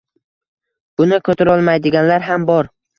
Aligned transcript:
Buni 1.03 1.21
ko‘tarolmaydiganlar 1.29 2.29
ham 2.33 2.53
bor. 2.53 2.77